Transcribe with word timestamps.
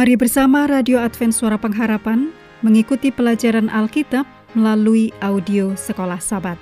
Mari 0.00 0.16
bersama 0.16 0.64
Radio 0.64 0.96
Advent 0.96 1.36
Suara 1.36 1.60
Pengharapan 1.60 2.32
mengikuti 2.64 3.12
pelajaran 3.12 3.68
Alkitab 3.68 4.24
melalui 4.56 5.12
audio 5.20 5.76
Sekolah 5.76 6.16
Sabat. 6.16 6.56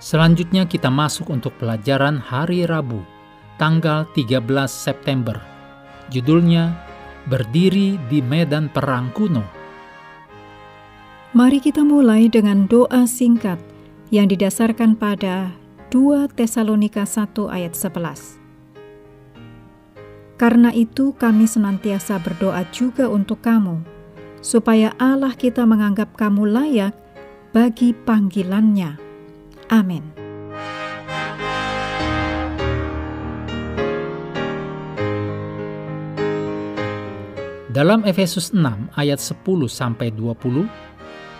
Selanjutnya 0.00 0.64
kita 0.64 0.88
masuk 0.88 1.28
untuk 1.28 1.52
pelajaran 1.60 2.16
hari 2.16 2.64
Rabu, 2.64 3.04
tanggal 3.60 4.08
13 4.16 4.40
September. 4.72 5.44
Judulnya 6.08 6.72
Berdiri 7.28 8.00
di 8.08 8.24
Medan 8.24 8.72
Perang 8.72 9.12
Kuno. 9.12 9.44
Mari 11.36 11.60
kita 11.60 11.84
mulai 11.84 12.32
dengan 12.32 12.64
doa 12.64 13.04
singkat 13.04 13.60
yang 14.08 14.24
didasarkan 14.24 14.96
pada 14.96 15.52
2 15.92 16.32
Tesalonika 16.32 17.04
1 17.04 17.28
ayat 17.52 17.76
11. 17.76 18.39
Karena 20.40 20.72
itu 20.72 21.12
kami 21.20 21.44
senantiasa 21.44 22.16
berdoa 22.16 22.64
juga 22.72 23.12
untuk 23.12 23.44
kamu, 23.44 23.84
supaya 24.40 24.96
Allah 24.96 25.36
kita 25.36 25.68
menganggap 25.68 26.16
kamu 26.16 26.48
layak 26.48 26.96
bagi 27.52 27.92
panggilannya. 27.92 28.96
Amin. 29.68 30.00
Dalam 37.68 38.08
Efesus 38.08 38.56
6 38.56 38.96
ayat 38.96 39.20
10 39.20 39.44
sampai 39.68 40.08
20, 40.08 40.64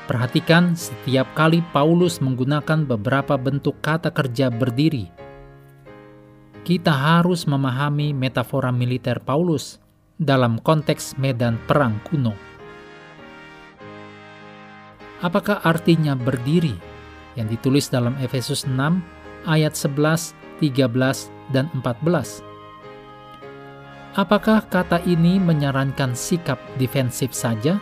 perhatikan 0.05 0.77
setiap 0.77 1.25
kali 1.33 1.65
Paulus 1.73 2.21
menggunakan 2.21 2.85
beberapa 2.85 3.41
bentuk 3.41 3.81
kata 3.81 4.13
kerja 4.13 4.53
berdiri 4.53 5.30
kita 6.61 6.93
harus 6.93 7.49
memahami 7.49 8.13
metafora 8.13 8.69
militer 8.69 9.17
Paulus 9.25 9.81
dalam 10.21 10.61
konteks 10.61 11.17
medan 11.17 11.57
perang 11.65 11.97
kuno. 12.05 12.37
Apakah 15.21 15.61
artinya 15.65 16.17
berdiri 16.17 16.77
yang 17.37 17.49
ditulis 17.49 17.89
dalam 17.89 18.17
Efesus 18.21 18.65
6 18.65 18.77
ayat 19.49 19.73
11, 19.77 20.33
13, 20.61 21.29
dan 21.53 21.69
14? 21.77 22.45
Apakah 24.17 24.65
kata 24.69 25.01
ini 25.07 25.39
menyarankan 25.41 26.17
sikap 26.17 26.59
defensif 26.77 27.33
saja? 27.33 27.79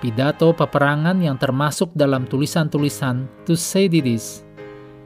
Pidato 0.00 0.52
peperangan 0.52 1.16
yang 1.24 1.40
termasuk 1.40 1.88
dalam 1.96 2.28
tulisan-tulisan 2.28 3.24
Thucydides 3.48 4.43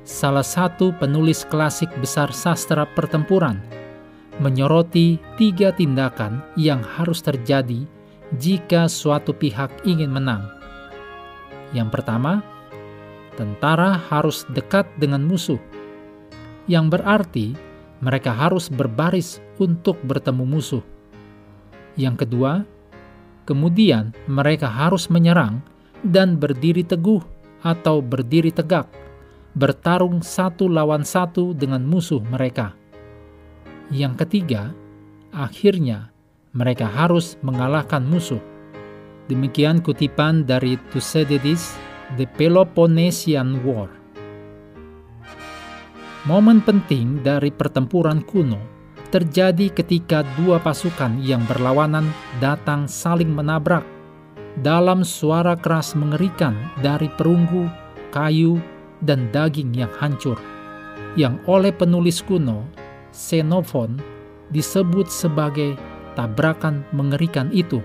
salah 0.09 0.43
satu 0.43 0.97
penulis 0.97 1.45
klasik 1.45 1.93
besar 2.01 2.33
sastra 2.33 2.89
pertempuran, 2.97 3.61
menyoroti 4.41 5.21
tiga 5.37 5.69
tindakan 5.77 6.41
yang 6.57 6.81
harus 6.81 7.21
terjadi 7.21 7.85
jika 8.41 8.89
suatu 8.89 9.37
pihak 9.37 9.69
ingin 9.85 10.09
menang. 10.09 10.49
Yang 11.77 12.01
pertama, 12.01 12.41
tentara 13.37 14.01
harus 14.09 14.49
dekat 14.57 14.89
dengan 14.97 15.29
musuh, 15.29 15.61
yang 16.65 16.89
berarti 16.89 17.53
mereka 18.01 18.33
harus 18.33 18.73
berbaris 18.73 19.45
untuk 19.61 20.01
bertemu 20.09 20.49
musuh. 20.49 20.85
Yang 22.01 22.25
kedua, 22.25 22.65
kemudian 23.45 24.17
mereka 24.25 24.73
harus 24.73 25.13
menyerang 25.13 25.61
dan 26.01 26.41
berdiri 26.41 26.81
teguh 26.81 27.21
atau 27.61 28.01
berdiri 28.01 28.49
tegak 28.55 28.89
bertarung 29.59 30.23
satu 30.23 30.71
lawan 30.71 31.03
satu 31.03 31.51
dengan 31.51 31.83
musuh 31.83 32.23
mereka. 32.23 32.79
Yang 33.91 34.23
ketiga, 34.23 34.71
akhirnya 35.35 36.15
mereka 36.55 36.87
harus 36.87 37.35
mengalahkan 37.43 38.07
musuh. 38.07 38.39
Demikian 39.27 39.83
kutipan 39.83 40.47
dari 40.47 40.79
Thucydides, 40.95 41.75
The 42.15 42.31
Peloponnesian 42.39 43.61
War. 43.67 43.91
Momen 46.25 46.63
penting 46.63 47.27
dari 47.27 47.51
pertempuran 47.51 48.23
kuno 48.23 48.63
terjadi 49.09 49.73
ketika 49.73 50.21
dua 50.37 50.61
pasukan 50.61 51.19
yang 51.25 51.41
berlawanan 51.49 52.13
datang 52.39 52.85
saling 52.85 53.33
menabrak 53.33 53.81
dalam 54.61 55.01
suara 55.01 55.57
keras 55.57 55.97
mengerikan 55.97 56.53
dari 56.85 57.09
perunggu, 57.09 57.73
kayu, 58.13 58.61
dan 59.05 59.31
daging 59.31 59.75
yang 59.75 59.91
hancur, 59.99 60.39
yang 61.15 61.39
oleh 61.47 61.71
penulis 61.71 62.23
kuno, 62.23 62.67
Xenophon, 63.15 63.99
disebut 64.51 65.11
sebagai 65.11 65.77
tabrakan 66.19 66.83
mengerikan 66.91 67.53
itu. 67.55 67.83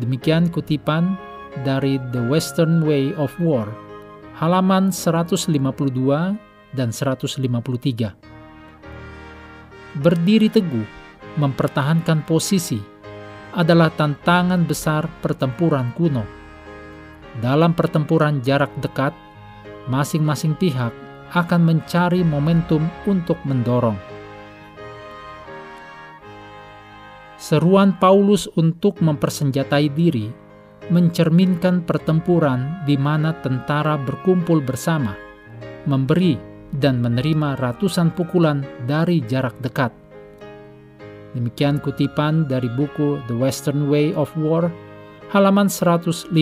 Demikian 0.00 0.48
kutipan 0.48 1.18
dari 1.66 2.00
The 2.14 2.24
Western 2.30 2.80
Way 2.86 3.12
of 3.18 3.34
War, 3.42 3.68
halaman 4.38 4.88
152 4.94 5.52
dan 6.72 6.88
153. 6.94 8.14
Berdiri 10.00 10.48
teguh, 10.48 10.86
mempertahankan 11.36 12.22
posisi, 12.24 12.78
adalah 13.50 13.90
tantangan 13.90 14.62
besar 14.62 15.10
pertempuran 15.18 15.90
kuno. 15.98 16.22
Dalam 17.42 17.74
pertempuran 17.74 18.38
jarak 18.42 18.70
dekat, 18.78 19.10
masing-masing 19.88 20.58
pihak 20.58 20.92
akan 21.30 21.62
mencari 21.62 22.26
momentum 22.26 22.84
untuk 23.06 23.38
mendorong. 23.46 23.96
Seruan 27.40 27.96
Paulus 27.96 28.50
untuk 28.60 29.00
mempersenjatai 29.00 29.88
diri 29.96 30.28
mencerminkan 30.90 31.86
pertempuran 31.86 32.82
di 32.84 32.98
mana 32.98 33.32
tentara 33.40 33.96
berkumpul 33.96 34.60
bersama, 34.60 35.14
memberi 35.86 36.36
dan 36.76 36.98
menerima 37.00 37.56
ratusan 37.56 38.12
pukulan 38.12 38.66
dari 38.84 39.22
jarak 39.24 39.54
dekat. 39.62 39.94
Demikian 41.32 41.78
kutipan 41.78 42.50
dari 42.50 42.66
buku 42.74 43.22
The 43.30 43.38
Western 43.38 43.86
Way 43.86 44.18
of 44.18 44.34
War, 44.34 44.66
halaman 45.30 45.70
152. 45.70 46.34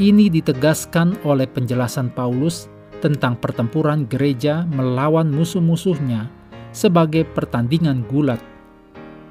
Ini 0.00 0.32
ditegaskan 0.32 1.28
oleh 1.28 1.44
penjelasan 1.44 2.08
Paulus 2.16 2.72
tentang 3.04 3.36
pertempuran 3.36 4.08
gereja 4.08 4.64
melawan 4.72 5.28
musuh-musuhnya 5.28 6.24
sebagai 6.72 7.28
pertandingan 7.28 8.08
gulat. 8.08 8.40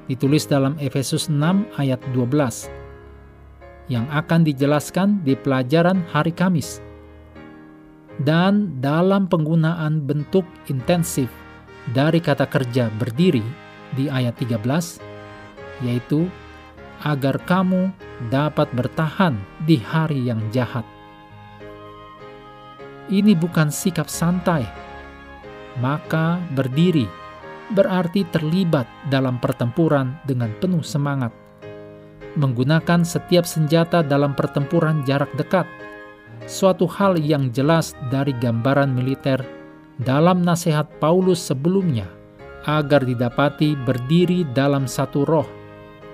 Ditulis 0.06 0.46
dalam 0.46 0.78
Efesus 0.78 1.26
6 1.26 1.66
ayat 1.74 1.98
12 2.14 2.70
yang 3.90 4.06
akan 4.14 4.46
dijelaskan 4.46 5.26
di 5.26 5.34
pelajaran 5.34 6.06
hari 6.14 6.30
Kamis. 6.30 6.78
Dan 8.22 8.78
dalam 8.78 9.26
penggunaan 9.26 10.06
bentuk 10.06 10.46
intensif 10.70 11.26
dari 11.90 12.22
kata 12.22 12.46
kerja 12.46 12.94
berdiri 12.94 13.42
di 13.98 14.06
ayat 14.06 14.38
13 14.38 14.62
yaitu 15.82 16.30
agar 17.04 17.40
kamu 17.48 17.88
dapat 18.28 18.68
bertahan 18.76 19.36
di 19.64 19.80
hari 19.80 20.28
yang 20.28 20.40
jahat. 20.52 20.84
Ini 23.10 23.34
bukan 23.34 23.72
sikap 23.72 24.06
santai, 24.06 24.62
maka 25.80 26.38
berdiri 26.54 27.08
berarti 27.74 28.26
terlibat 28.28 28.86
dalam 29.08 29.40
pertempuran 29.42 30.18
dengan 30.26 30.52
penuh 30.62 30.82
semangat, 30.84 31.32
menggunakan 32.38 33.02
setiap 33.02 33.46
senjata 33.48 34.04
dalam 34.04 34.36
pertempuran 34.36 35.02
jarak 35.06 35.30
dekat, 35.34 35.66
suatu 36.46 36.86
hal 36.86 37.18
yang 37.18 37.50
jelas 37.50 37.98
dari 38.10 38.30
gambaran 38.38 38.94
militer 38.94 39.42
dalam 39.98 40.46
nasihat 40.46 40.86
Paulus 41.02 41.42
sebelumnya, 41.42 42.06
agar 42.68 43.02
didapati 43.02 43.74
berdiri 43.74 44.46
dalam 44.54 44.86
satu 44.86 45.26
roh 45.26 45.59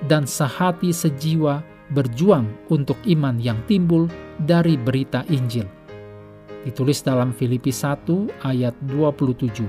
dan 0.04 0.28
sehati 0.28 0.92
sejiwa 0.92 1.64
berjuang 1.96 2.44
untuk 2.68 2.98
iman 3.08 3.40
yang 3.40 3.56
timbul 3.64 4.10
dari 4.42 4.76
berita 4.76 5.24
Injil. 5.32 5.64
Ditulis 6.66 7.00
dalam 7.00 7.30
Filipi 7.30 7.70
1 7.70 8.42
ayat 8.42 8.74
27. 8.90 9.64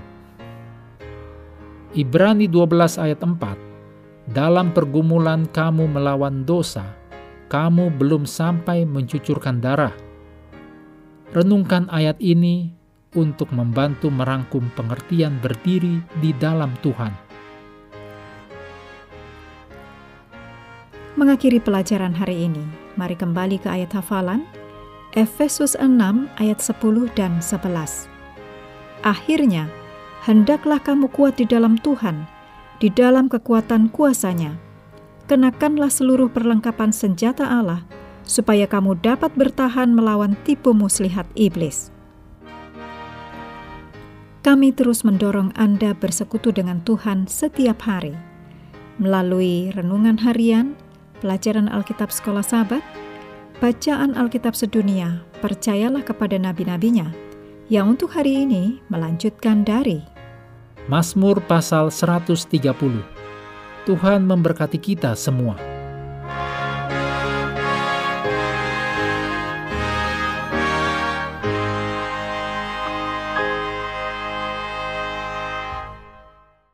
Ibrani 1.95 2.49
12 2.49 2.97
ayat 2.99 3.21
4. 3.21 4.33
Dalam 4.33 4.75
pergumulan 4.75 5.47
kamu 5.47 5.87
melawan 5.87 6.43
dosa, 6.43 6.83
kamu 7.47 7.95
belum 7.95 8.27
sampai 8.27 8.83
mencucurkan 8.83 9.63
darah. 9.63 9.93
Renungkan 11.31 11.87
ayat 11.93 12.19
ini 12.19 12.75
untuk 13.15 13.53
membantu 13.55 14.11
merangkum 14.11 14.67
pengertian 14.75 15.39
berdiri 15.39 16.03
di 16.19 16.35
dalam 16.35 16.75
Tuhan 16.83 17.26
Mengakhiri 21.17 21.57
pelajaran 21.57 22.13
hari 22.13 22.45
ini, 22.45 22.61
mari 22.93 23.17
kembali 23.17 23.57
ke 23.57 23.65
ayat 23.65 23.89
hafalan 23.89 24.45
Efesus 25.17 25.73
6 25.73 25.89
ayat 26.37 26.61
10 26.61 27.09
dan 27.17 27.41
11. 27.41 28.05
Akhirnya, 29.01 29.65
hendaklah 30.21 30.77
kamu 30.77 31.09
kuat 31.09 31.41
di 31.41 31.49
dalam 31.49 31.81
Tuhan 31.81 32.29
di 32.77 32.93
dalam 32.93 33.25
kekuatan 33.33 33.89
kuasanya. 33.89 34.61
Kenakanlah 35.25 35.89
seluruh 35.89 36.29
perlengkapan 36.29 36.93
senjata 36.93 37.49
Allah, 37.49 37.81
supaya 38.21 38.69
kamu 38.69 39.01
dapat 39.01 39.33
bertahan 39.33 39.89
melawan 39.97 40.37
tipu 40.45 40.77
muslihat 40.77 41.25
iblis. 41.33 41.89
Kami 44.45 44.69
terus 44.69 45.01
mendorong 45.01 45.49
Anda 45.57 45.97
bersekutu 45.97 46.53
dengan 46.53 46.85
Tuhan 46.85 47.25
setiap 47.25 47.89
hari 47.89 48.13
melalui 48.97 49.69
renungan 49.73 50.17
harian, 50.21 50.73
pelajaran 51.19 51.69
Alkitab 51.69 52.09
Sekolah 52.09 52.43
Sabat, 52.43 52.81
bacaan 53.61 54.17
Alkitab 54.17 54.53
sedunia, 54.53 55.21
percayalah 55.41 56.01
kepada 56.01 56.37
nabi-nabinya, 56.37 57.09
yang 57.67 57.93
untuk 57.93 58.13
hari 58.13 58.47
ini 58.47 58.79
melanjutkan 58.87 59.61
dari 59.67 60.01
Mazmur 60.87 61.43
pasal 61.43 61.91
130. 61.91 62.47
Tuhan 63.83 64.19
memberkati 64.23 64.79
kita 64.79 65.15
semua. 65.19 65.76